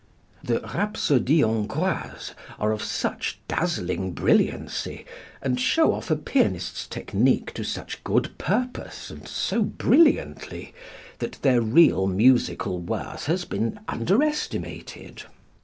[0.43, 5.05] The "Rhapsodies Hongroises" are of such dazzling brilliancy
[5.43, 10.73] and show off a pianist's technique to such good purpose and so brilliantly,
[11.19, 15.21] that their real musical worth has been under estimated.